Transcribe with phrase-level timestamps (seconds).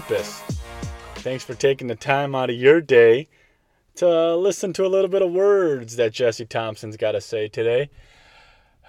[0.00, 0.40] purpose.
[1.16, 3.26] Thanks for taking the time out of your day
[3.96, 7.90] to listen to a little bit of words that Jesse Thompson's got to say today.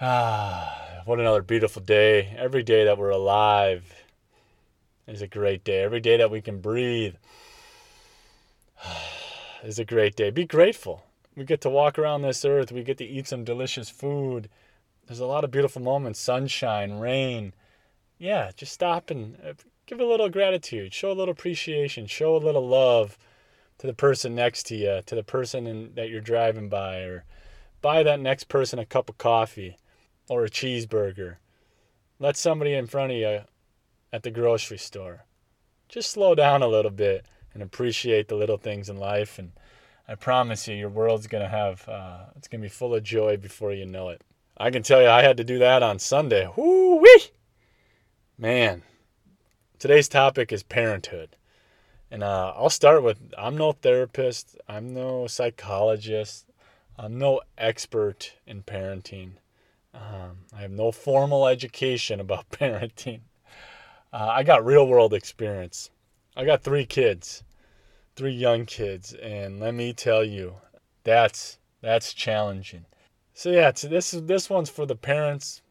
[0.00, 2.32] Ah, what another beautiful day.
[2.38, 3.92] Every day that we're alive
[5.08, 5.82] is a great day.
[5.82, 7.16] Every day that we can breathe
[9.64, 10.30] is a great day.
[10.30, 11.02] Be grateful.
[11.34, 12.70] We get to walk around this earth.
[12.70, 14.48] We get to eat some delicious food.
[15.08, 17.52] There's a lot of beautiful moments sunshine, rain.
[18.16, 19.54] Yeah, just stop and uh,
[19.90, 23.18] give a little gratitude, show a little appreciation, show a little love
[23.78, 27.24] to the person next to you, to the person in, that you're driving by, or
[27.82, 29.76] buy that next person a cup of coffee
[30.28, 31.38] or a cheeseburger.
[32.20, 33.40] Let somebody in front of you
[34.12, 35.24] at the grocery store.
[35.88, 39.40] Just slow down a little bit and appreciate the little things in life.
[39.40, 39.50] And
[40.06, 43.38] I promise you, your world's going to have, uh, it's to be full of joy
[43.38, 44.22] before you know it.
[44.56, 46.48] I can tell you, I had to do that on Sunday.
[46.56, 47.22] Whoo wee!
[48.38, 48.82] Man,
[49.80, 51.34] today's topic is parenthood.
[52.10, 56.46] And uh, I'll start with I'm no therapist, I'm no psychologist,
[56.96, 59.32] I'm no expert in parenting.
[59.94, 63.20] Um, I have no formal education about parenting.
[64.12, 65.90] Uh, I got real world experience.
[66.36, 67.42] I got three kids,
[68.16, 70.56] three young kids, and let me tell you,
[71.04, 72.84] that's that's challenging.
[73.32, 75.62] So yeah, this is this one's for the parents,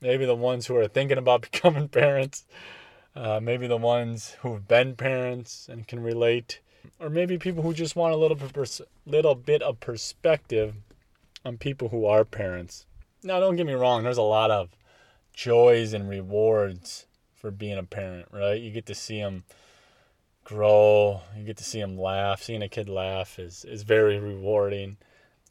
[0.00, 2.44] maybe the ones who are thinking about becoming parents,
[3.14, 6.60] uh, maybe the ones who've been parents and can relate,
[6.98, 10.76] or maybe people who just want a little bit, little bit of perspective
[11.44, 12.86] on people who are parents.
[13.22, 14.02] Now, don't get me wrong.
[14.02, 14.70] There's a lot of
[15.32, 18.60] joys and rewards for being a parent, right?
[18.60, 19.44] You get to see them
[20.44, 21.22] grow.
[21.36, 22.42] You get to see them laugh.
[22.42, 24.96] Seeing a kid laugh is, is very rewarding.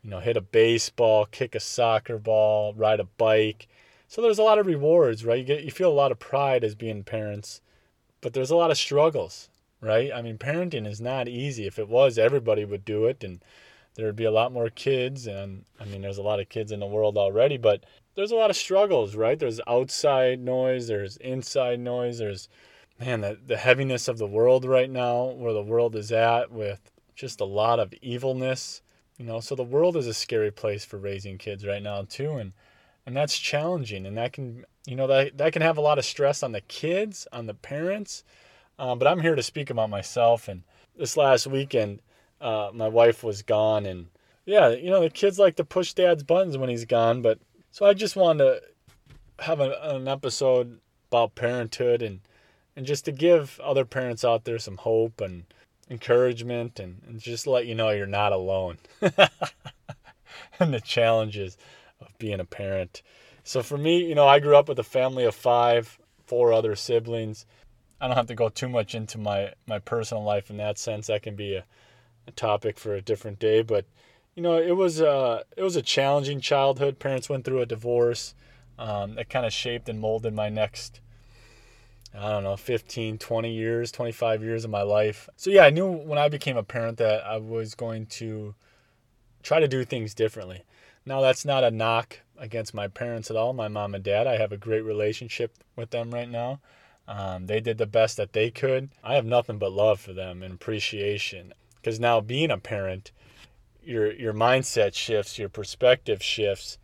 [0.03, 3.67] You know, hit a baseball, kick a soccer ball, ride a bike.
[4.09, 5.37] So there's a lot of rewards, right?
[5.37, 7.61] You get you feel a lot of pride as being parents,
[8.21, 9.49] but there's a lot of struggles,
[9.81, 10.11] right?
[10.11, 11.67] I mean, parenting is not easy.
[11.67, 13.39] If it was, everybody would do it and
[13.93, 16.71] there would be a lot more kids and I mean there's a lot of kids
[16.71, 17.83] in the world already, but
[18.15, 19.37] there's a lot of struggles, right?
[19.37, 22.49] There's outside noise, there's inside noise, there's
[22.99, 26.91] man, the, the heaviness of the world right now, where the world is at with
[27.15, 28.81] just a lot of evilness.
[29.19, 32.37] You know, so the world is a scary place for raising kids right now too,
[32.37, 32.53] and
[33.09, 36.05] and that's challenging, and that can you know that that can have a lot of
[36.05, 38.23] stress on the kids, on the parents.
[38.77, 40.47] Um, but I'm here to speak about myself.
[40.47, 40.61] And
[40.95, 42.03] this last weekend,
[42.39, 44.09] uh, my wife was gone, and
[44.45, 47.23] yeah, you know the kids like to push dad's buttons when he's gone.
[47.23, 47.39] But
[47.71, 52.19] so I just wanted to have a, an episode about parenthood and
[52.75, 55.45] and just to give other parents out there some hope and
[55.89, 58.77] encouragement and, and just let you know you're not alone
[60.59, 61.57] and the challenges
[62.19, 63.01] being a parent.
[63.43, 66.75] So for me, you know, I grew up with a family of five, four other
[66.75, 67.45] siblings.
[67.99, 71.07] I don't have to go too much into my, my personal life in that sense.
[71.07, 71.65] That can be a,
[72.27, 73.63] a topic for a different day.
[73.63, 73.85] But
[74.35, 76.99] you know, it was a it was a challenging childhood.
[76.99, 78.35] Parents went through a divorce.
[78.77, 81.01] Um, that kind of shaped and molded my next
[82.17, 85.29] I don't know, 15, 20 years, 25 years of my life.
[85.35, 88.55] So, yeah, I knew when I became a parent that I was going to
[89.43, 90.63] try to do things differently.
[91.05, 94.27] Now, that's not a knock against my parents at all, my mom and dad.
[94.27, 96.59] I have a great relationship with them right now.
[97.07, 98.89] Um, they did the best that they could.
[99.03, 101.53] I have nothing but love for them and appreciation.
[101.75, 103.11] Because now, being a parent,
[103.83, 106.77] your, your mindset shifts, your perspective shifts,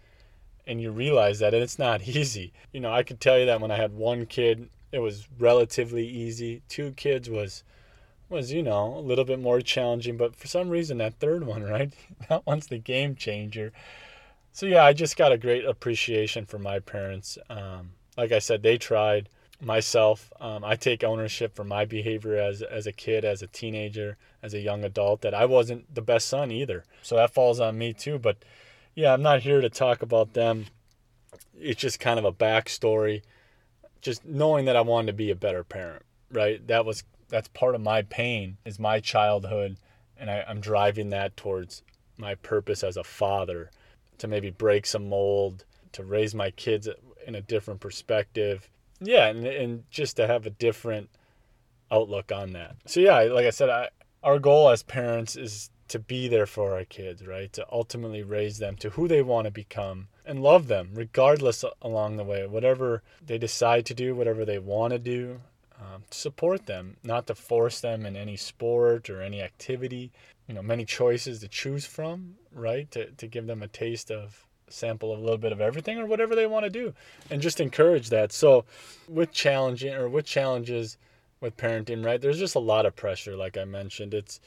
[0.65, 2.53] and you realize that it's not easy.
[2.71, 6.07] You know, I could tell you that when I had one kid it was relatively
[6.07, 6.61] easy.
[6.69, 7.63] Two kids was
[8.29, 11.63] was you know a little bit more challenging, but for some reason that third one,
[11.75, 11.93] right?
[12.29, 13.73] that one's the game changer.
[14.55, 17.37] So yeah, I just got a great appreciation for my parents.
[17.49, 19.27] Um, like I said, they tried.
[19.59, 24.15] Myself, um, I take ownership for my behavior as as a kid, as a teenager,
[24.41, 25.23] as a young adult.
[25.23, 26.85] That I wasn't the best son either.
[27.01, 28.17] So that falls on me too.
[28.17, 28.37] But
[28.93, 30.67] yeah, I'm not here to talk about them.
[31.59, 33.23] It's just kind of a backstory
[33.99, 36.65] just knowing that I wanted to be a better parent, right?
[36.65, 39.75] That was that's part of my pain is my childhood
[40.17, 41.83] and I, I'm driving that towards
[42.17, 43.69] my purpose as a father
[44.19, 46.87] to maybe break some mold, to raise my kids
[47.25, 48.69] in a different perspective.
[48.99, 51.09] Yeah, and, and just to have a different
[51.91, 52.75] outlook on that.
[52.85, 53.89] So yeah, like I said, I,
[54.23, 57.51] our goal as parents is to be there for our kids, right?
[57.53, 62.17] To ultimately raise them to who they want to become and love them regardless along
[62.17, 62.47] the way.
[62.47, 65.41] Whatever they decide to do, whatever they want to do,
[65.79, 70.11] um, support them, not to force them in any sport or any activity.
[70.47, 72.89] You know, many choices to choose from, right?
[72.91, 76.35] To, to give them a taste of sample a little bit of everything or whatever
[76.35, 76.93] they want to do
[77.29, 78.31] and just encourage that.
[78.31, 78.65] So
[79.07, 80.97] with challenging or with challenges
[81.41, 82.19] with parenting, right?
[82.19, 84.13] There's just a lot of pressure, like I mentioned.
[84.13, 84.39] It's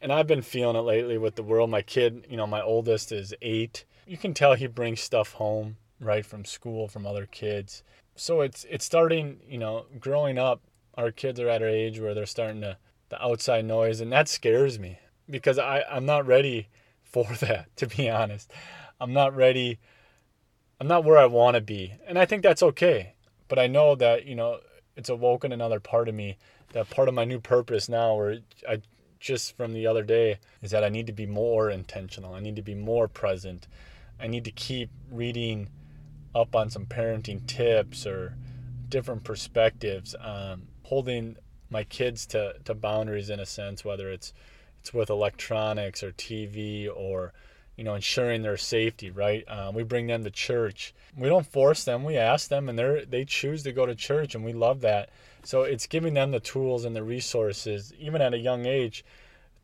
[0.00, 1.70] and I've been feeling it lately with the world.
[1.70, 3.84] My kid, you know, my oldest is eight.
[4.06, 7.82] You can tell he brings stuff home, right, from school, from other kids.
[8.14, 10.60] So it's it's starting, you know, growing up,
[10.94, 12.76] our kids are at an age where they're starting to
[13.08, 16.68] the outside noise and that scares me because I, I'm not ready
[17.02, 18.50] for that, to be honest.
[19.00, 19.78] I'm not ready
[20.80, 21.94] I'm not where I want to be.
[22.06, 23.14] And I think that's okay.
[23.48, 24.60] But I know that, you know,
[24.96, 26.36] it's awoken another part of me,
[26.72, 28.38] that part of my new purpose now where
[28.68, 28.82] I
[29.18, 32.34] just from the other day is that I need to be more intentional.
[32.34, 33.66] I need to be more present.
[34.20, 35.70] I need to keep reading
[36.34, 38.36] up on some parenting tips or
[38.88, 41.36] different perspectives, um, holding
[41.70, 44.32] my kids to, to boundaries in a sense, whether it's
[44.92, 47.32] with electronics or TV or
[47.76, 49.10] you know ensuring their safety.
[49.10, 49.44] Right?
[49.48, 50.94] Um, we bring them to church.
[51.16, 52.04] We don't force them.
[52.04, 55.10] We ask them, and they they choose to go to church, and we love that.
[55.44, 59.04] So it's giving them the tools and the resources, even at a young age,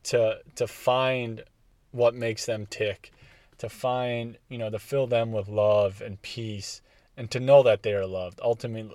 [0.04, 1.42] to to find
[1.90, 3.12] what makes them tick,
[3.58, 6.80] to find you know to fill them with love and peace,
[7.16, 8.40] and to know that they are loved.
[8.42, 8.94] Ultimately,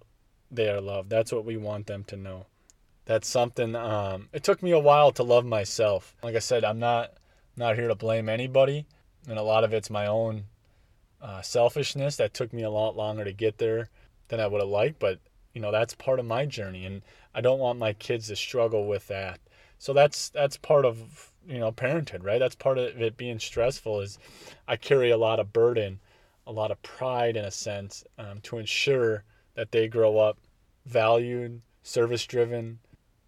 [0.51, 1.09] they are loved.
[1.09, 2.45] That's what we want them to know.
[3.07, 3.75] That's something.
[3.75, 6.15] Um, it took me a while to love myself.
[6.21, 7.13] Like I said, I'm not
[7.56, 8.86] not here to blame anybody,
[9.27, 10.44] and a lot of it's my own
[11.21, 13.89] uh, selfishness that took me a lot longer to get there
[14.27, 15.00] than I would have liked.
[15.00, 15.19] But
[15.57, 17.01] you know that's part of my journey and
[17.33, 19.39] i don't want my kids to struggle with that
[19.80, 24.01] so that's that's part of you know parenthood right that's part of it being stressful
[24.01, 24.19] is
[24.68, 26.00] i carry a lot of burden
[26.45, 29.24] a lot of pride in a sense um, to ensure
[29.56, 30.38] that they grow up
[30.86, 32.77] valued service driven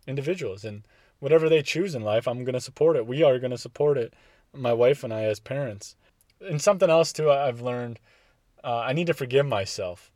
[0.10, 0.84] individuals and
[1.20, 3.98] whatever they choose in life i'm going to support it we are going to support
[3.98, 4.14] it
[4.54, 5.96] my wife and i as parents
[6.42, 8.00] and something else too i've learned
[8.64, 10.12] uh, i need to forgive myself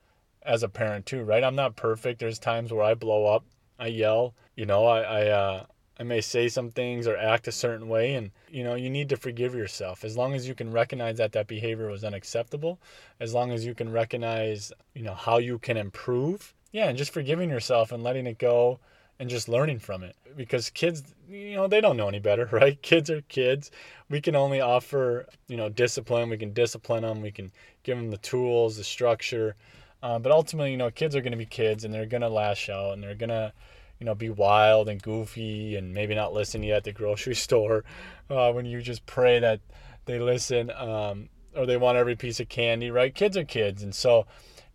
[0.45, 1.43] as a parent too, right?
[1.43, 2.19] I'm not perfect.
[2.19, 3.45] There's times where I blow up,
[3.79, 5.65] I yell, you know, I I uh,
[5.99, 9.09] I may say some things or act a certain way, and you know, you need
[9.09, 10.03] to forgive yourself.
[10.03, 12.79] As long as you can recognize that that behavior was unacceptable,
[13.19, 17.13] as long as you can recognize, you know, how you can improve, yeah, and just
[17.13, 18.79] forgiving yourself and letting it go
[19.19, 20.15] and just learning from it.
[20.35, 22.81] Because kids you know they don't know any better right?
[22.81, 23.71] Kids are kids.
[24.09, 26.29] We can only offer you know discipline.
[26.29, 27.51] We can discipline them we can
[27.83, 29.55] give them the tools the structure.
[30.03, 32.29] Uh, but ultimately, you know, kids are going to be kids and they're going to
[32.29, 33.53] lash out and they're going to,
[33.99, 37.35] you know, be wild and goofy and maybe not listen to you at the grocery
[37.47, 37.85] store
[38.29, 39.61] uh, when you just pray that
[40.03, 43.15] they listen um, or they want every piece of candy, right?
[43.15, 43.81] Kids are kids.
[43.81, 44.27] And so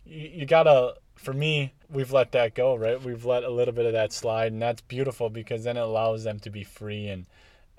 [0.03, 3.01] you, you got to, for me, we've let that go, right?
[3.01, 4.53] We've let a little bit of that slide.
[4.53, 7.25] And that's beautiful because then it allows them to be free and,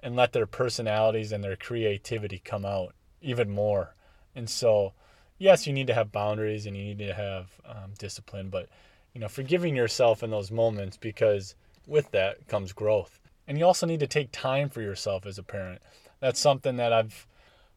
[0.02, 3.94] and let their personalities and their creativity come out even more.
[4.36, 4.92] And so,
[5.38, 8.68] yes, you need to have boundaries and you need to have um, discipline, but
[9.14, 11.54] you know, forgiving yourself in those moments because
[11.86, 13.18] with that comes growth.
[13.48, 15.80] And you also need to take time for yourself as a parent.
[16.20, 17.26] That's something that I've,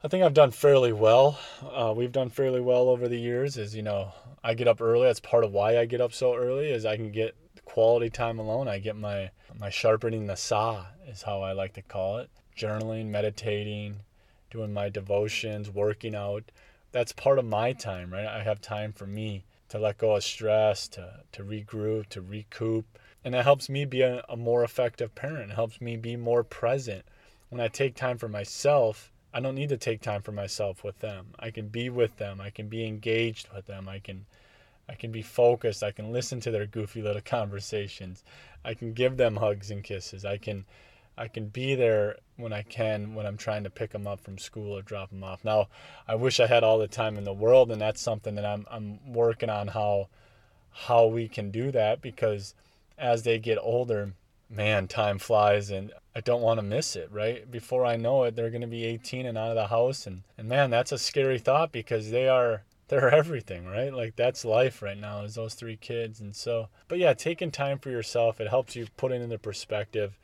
[0.04, 1.40] I think I've done fairly well.
[1.62, 3.58] Uh, we've done fairly well over the years.
[3.58, 4.14] Is you know,
[4.44, 5.08] I get up early.
[5.08, 6.72] That's part of why I get up so early.
[6.72, 7.36] Is I can get
[7.66, 8.68] quality time alone.
[8.68, 12.30] I get my my sharpening the saw is how I like to call it.
[12.58, 14.02] Journaling, meditating,
[14.52, 16.52] doing my devotions, working out
[16.94, 18.28] that's part of my time, right?
[18.28, 22.86] I have time for me to let go of stress, to, to regroup, to recoup.
[23.26, 25.52] And it helps me be a, a more effective parent.
[25.52, 27.04] It helps me be more present.
[27.50, 31.00] When I take time for myself, I don't need to take time for myself with
[31.00, 31.28] them.
[31.40, 32.40] I can be with them.
[32.40, 33.90] I can be engaged with them.
[33.90, 34.26] I can
[34.88, 35.82] I can be focused.
[35.82, 38.24] I can listen to their goofy little conversations.
[38.64, 40.24] I can give them hugs and kisses.
[40.26, 40.66] I can
[41.18, 44.38] I can be there when I can when I'm trying to pick them up from
[44.38, 45.44] school or drop them off.
[45.44, 45.68] Now,
[46.08, 48.66] I wish I had all the time in the world, and that's something that I'm
[48.70, 50.10] I'm working on how
[50.72, 52.56] how we can do that because
[52.98, 54.14] as they get older,
[54.54, 57.10] man, time flies, and I don't want to miss it.
[57.12, 60.06] Right before I know it, they're going to be 18 and out of the house,
[60.08, 63.94] and and man, that's a scary thought because they are they're everything, right?
[63.94, 66.20] Like that's life right now is those three kids.
[66.20, 70.18] And so, but yeah, taking time for yourself, it helps you put it into perspective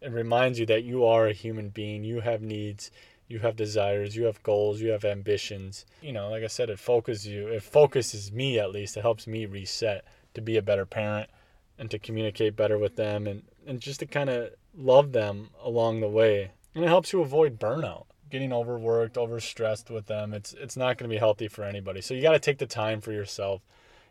[0.00, 2.04] it reminds you that you are a human being.
[2.04, 2.90] You have needs,
[3.28, 5.86] you have desires, you have goals, you have ambitions.
[6.02, 7.48] You know, like I said, it focuses you.
[7.48, 8.96] It focuses me at least.
[8.96, 11.30] It helps me reset to be a better parent
[11.78, 16.00] and to communicate better with them and, and just to kind of love them along
[16.00, 16.52] the way.
[16.74, 18.04] And it helps you avoid burnout.
[18.28, 22.00] Getting overworked, overstressed with them, it's it's not going to be healthy for anybody.
[22.00, 23.62] So you got to take the time for yourself.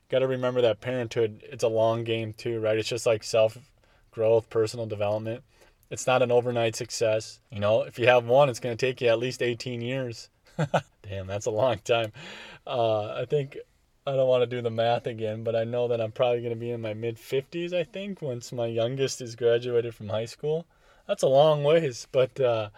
[0.09, 2.77] Got to remember that parenthood, it's a long game too, right?
[2.77, 3.57] It's just like self
[4.11, 5.43] growth, personal development
[5.89, 7.39] it's not an overnight success.
[7.51, 10.29] You know, if you have one, it's going to take you at least 18 years.
[11.07, 12.11] Damn, that's a long time.
[12.65, 13.57] Uh, I think
[14.07, 16.53] I don't want to do the math again, but I know that I'm probably going
[16.53, 20.25] to be in my mid 50s, I think, once my youngest is graduated from high
[20.25, 20.67] school.
[21.07, 22.69] That's a long ways, but uh,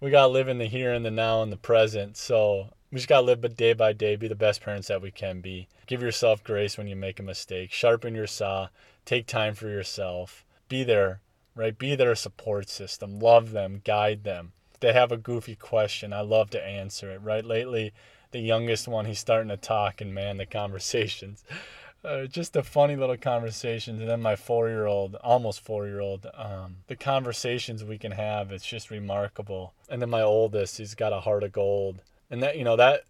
[0.00, 2.16] we got to live in the here and the now and the present.
[2.16, 5.10] So we just got to live day by day, be the best parents that we
[5.10, 5.66] can be.
[5.88, 8.68] Give yourself grace when you make a mistake, sharpen your saw,
[9.04, 11.22] take time for yourself, be there,
[11.56, 11.76] right?
[11.76, 14.52] Be their support system, love them, guide them.
[14.72, 17.44] If they have a goofy question, I love to answer it, right?
[17.44, 17.92] Lately,
[18.30, 21.44] the youngest one, he's starting to talk, and man, the conversations.
[22.04, 24.00] Uh, just the funny little conversations.
[24.00, 28.12] And then my four year old, almost four year old, um, the conversations we can
[28.12, 29.74] have, it's just remarkable.
[29.88, 32.02] And then my oldest, he's got a heart of gold.
[32.30, 33.04] And that, you know, that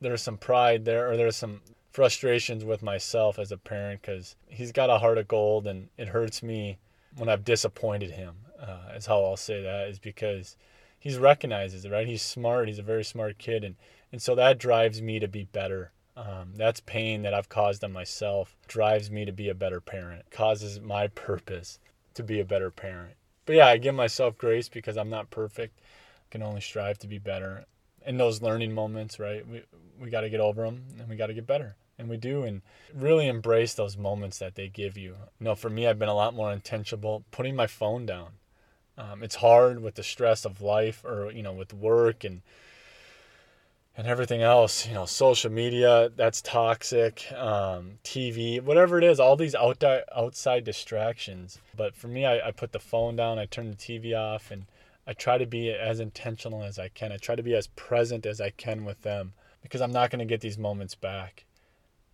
[0.00, 1.60] there's some pride there, or there's some
[1.90, 6.08] frustrations with myself as a parent because he's got a heart of gold, and it
[6.08, 6.78] hurts me
[7.16, 8.34] when I've disappointed him.
[8.60, 10.56] Uh, is how I'll say that is because
[10.98, 12.06] he's recognizes it, right?
[12.06, 12.68] He's smart.
[12.68, 13.76] He's a very smart kid, and
[14.12, 15.92] and so that drives me to be better.
[16.16, 18.56] Um, that's pain that I've caused on myself.
[18.66, 20.30] Drives me to be a better parent.
[20.30, 21.78] Causes my purpose
[22.14, 23.14] to be a better parent.
[23.46, 25.78] But yeah, I give myself grace because I'm not perfect.
[25.80, 27.64] I can only strive to be better.
[28.04, 29.46] In those learning moments, right?
[29.46, 29.62] We
[30.00, 32.44] we got to get over them and we got to get better and we do
[32.44, 32.62] and
[32.94, 36.14] really embrace those moments that they give you you know for me i've been a
[36.14, 38.28] lot more intentional putting my phone down
[38.98, 42.42] um, it's hard with the stress of life or you know with work and
[43.96, 49.36] and everything else you know social media that's toxic um, tv whatever it is all
[49.36, 51.58] these outside outside distractions.
[51.76, 54.66] But for me I, I put the phone down i turn the tv off and
[55.06, 57.12] i try to be as intentional as i can.
[57.12, 60.20] I try to be as present as i can with them because i'm not going
[60.20, 61.44] to get these moments back.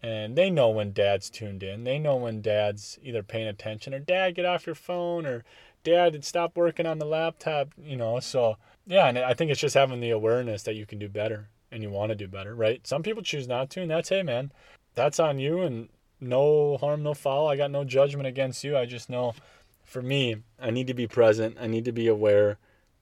[0.02, 1.84] And they know when dad's tuned in.
[1.84, 5.44] They know when dad's either paying attention or dad get off your phone or
[5.84, 8.18] dad stop working on the laptop, you know.
[8.20, 11.48] So, yeah, and I think it's just having the awareness that you can do better
[11.70, 12.84] and you want to do better, right?
[12.86, 14.52] Some people choose not to, and that's hey man,
[14.94, 15.88] that's on you and
[16.20, 17.48] no harm, no foul.
[17.48, 18.76] I got no judgment against you.
[18.76, 19.34] I just know
[19.84, 21.56] for me, I need to be present.
[21.60, 22.58] I need to be aware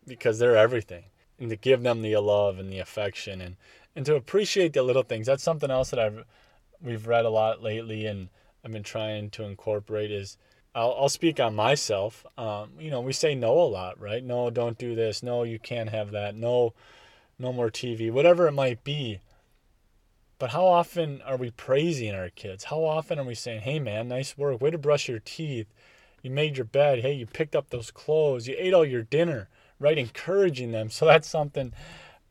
[0.07, 1.05] because they're everything.
[1.39, 3.57] And to give them the love and the affection and
[3.95, 5.27] and to appreciate the little things.
[5.27, 6.25] That's something else that I've
[6.81, 8.29] we've read a lot lately and
[8.65, 10.39] I've been trying to incorporate is
[10.75, 12.25] I'll, I'll speak on myself.
[12.39, 14.25] Um, you know, we say no a lot, right?
[14.25, 15.23] No, don't do this.
[15.23, 16.35] No, you can't have that.
[16.35, 16.73] No,
[17.39, 19.21] no more TV, whatever it might be.
[20.39, 22.65] But how often are we praising our kids?
[22.65, 24.61] How often are we saying, hey, man, nice work.
[24.61, 25.73] Way to brush your teeth.
[26.23, 27.01] You made your bed.
[27.01, 28.49] Hey, you picked up those clothes.
[28.49, 29.49] You ate all your dinner,
[29.79, 29.99] right?
[29.99, 30.91] Encouraging them.
[30.91, 31.73] So that's something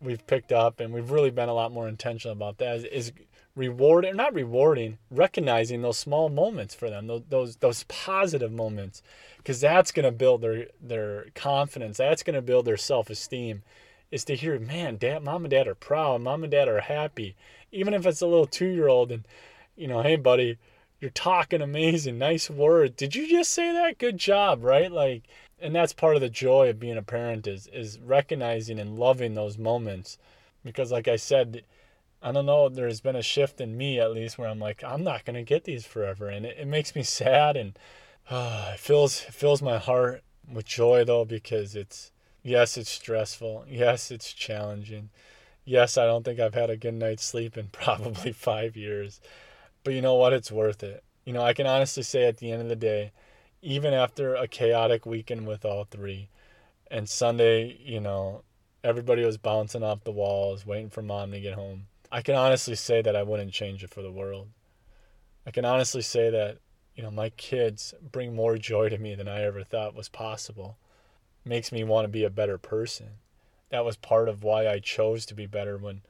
[0.02, 3.12] we've picked up and we've really been a lot more intentional about that is, is
[3.56, 9.02] rewarding, not rewarding, recognizing those small moments for them, those those, those positive moments,
[9.38, 11.98] because that's going to build their their confidence.
[11.98, 13.64] That's going to build their self esteem.
[14.12, 17.36] Is to hear, man, dad, mom and dad are proud, mom and dad are happy,
[17.72, 19.26] even if it's a little two year old, and
[19.78, 20.58] you know, hey buddy,
[21.00, 22.96] you're talking amazing, nice word.
[22.98, 23.98] Did you just say that?
[23.98, 24.92] Good job, right?
[24.92, 25.24] Like,
[25.62, 29.34] and that's part of the joy of being a parent is is recognizing and loving
[29.34, 30.18] those moments,
[30.64, 31.64] because like I said
[32.24, 35.04] I don't know, there's been a shift in me at least where I'm like, I'm
[35.04, 37.78] not gonna get these forever, and it, it makes me sad and
[38.30, 42.12] uh, it fills it fills my heart with joy though because it's
[42.44, 45.10] yes, it's stressful, yes, it's challenging,
[45.66, 49.20] yes, I don't think I've had a good night's sleep in probably five years,
[49.84, 51.04] but you know what, it's worth it.
[51.26, 53.12] You know, I can honestly say at the end of the day,
[53.64, 56.30] even after a chaotic weekend with all three,
[56.90, 58.44] and Sunday, you know,
[58.84, 62.76] everybody was bouncing off the walls, waiting for mom to get home I can honestly
[62.76, 64.50] say that I wouldn't change it for the world.
[65.46, 66.58] I can honestly say that,
[66.96, 70.78] you know, my kids bring more joy to me than I ever thought was possible.
[71.46, 73.08] Makes me want to be a better person.
[73.70, 76.02] That was part of why I chose to be better when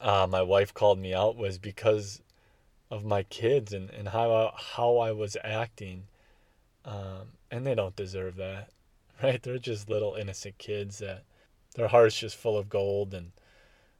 [0.00, 2.22] uh, my wife called me out was because
[2.90, 6.04] of my kids and, and how I, how I was acting.
[6.84, 8.68] Um, and they don't deserve that,
[9.22, 9.42] right?
[9.42, 11.24] They're just little innocent kids that
[11.74, 13.32] their hearts just full of gold and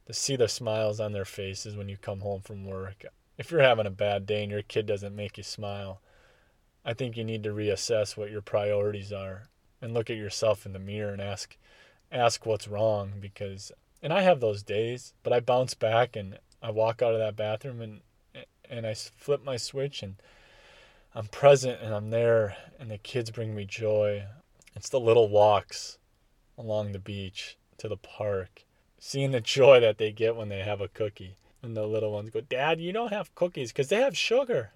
[0.05, 3.05] to see the smiles on their faces when you come home from work.
[3.37, 6.01] If you're having a bad day and your kid doesn't make you smile,
[6.83, 9.49] I think you need to reassess what your priorities are
[9.81, 11.57] and look at yourself in the mirror and ask
[12.11, 13.71] ask what's wrong because
[14.01, 17.35] and I have those days, but I bounce back and I walk out of that
[17.35, 18.01] bathroom and
[18.69, 20.15] and I flip my switch and
[21.13, 24.25] I'm present and I'm there and the kids bring me joy.
[24.75, 25.97] It's the little walks
[26.57, 28.65] along the beach to the park
[29.05, 31.35] seeing the joy that they get when they have a cookie.
[31.61, 34.71] And the little ones go, Dad, you don't have cookies because they have sugar.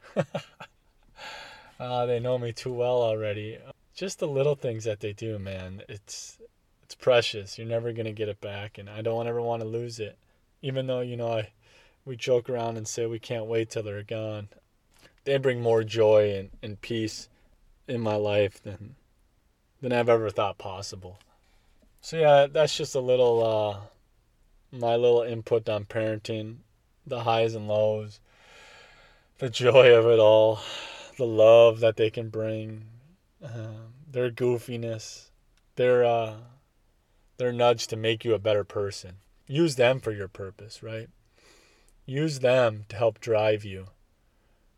[1.80, 3.58] uh, they know me too well already.
[3.96, 5.82] Just the little things that they do, man.
[5.90, 6.38] It's
[6.84, 7.58] it's precious.
[7.58, 10.16] You're never gonna get it back, and I don't ever want to lose it.
[10.62, 11.50] Even though you know I
[12.06, 14.50] we joke around and say we can't wait till they're gone.
[15.24, 17.30] They bring more joy and, and peace
[17.88, 18.96] in my life than
[19.82, 21.18] than I've ever thought possible.
[22.02, 23.80] So yeah, that's just a little uh,
[24.72, 26.58] my little input on parenting,
[27.06, 28.20] the highs and lows,
[29.40, 30.60] the joy of it all,
[31.18, 32.86] the love that they can bring,
[33.44, 35.30] uh, their goofiness,
[35.76, 36.36] their uh,
[37.38, 39.16] their nudge to make you a better person.
[39.48, 41.10] Use them for your purpose, right?
[42.06, 43.88] Use them to help drive you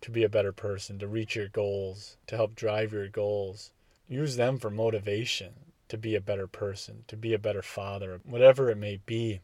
[0.01, 3.71] to be a better person, to reach your goals, to help drive your goals.
[4.07, 5.53] Use them for motivation
[5.87, 9.41] to be a better person, to be a better father, whatever it may be,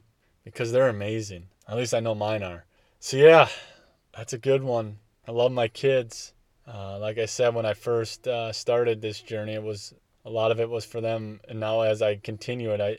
[0.51, 1.47] because they're amazing.
[1.67, 2.65] At least I know mine are.
[2.99, 3.49] So, yeah,
[4.15, 4.97] that's a good one.
[5.27, 6.33] I love my kids.
[6.65, 9.93] Uh, like I said, when I first uh, started this journey, it was
[10.25, 12.97] a lot of it was for them, and now as I continue it, I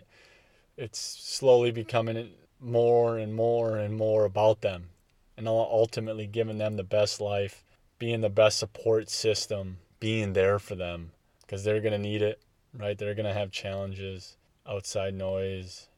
[0.78, 4.88] it's slowly becoming more and more and more about them,
[5.37, 7.64] and ultimately giving them the best life,
[7.99, 11.11] being the best support system, being there for them,
[11.43, 12.40] because they're gonna need it,
[12.73, 12.97] right?
[12.97, 14.37] They're gonna have challenges,
[14.67, 15.88] outside noise,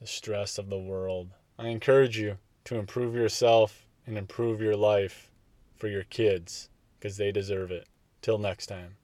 [0.00, 1.30] the stress of the world.
[1.58, 5.30] I encourage you to improve yourself and improve your life
[5.76, 7.86] for your kids because they deserve it.
[8.22, 8.96] Till next time.